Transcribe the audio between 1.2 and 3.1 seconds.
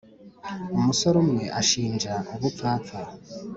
umwe anshinja ubupfapfa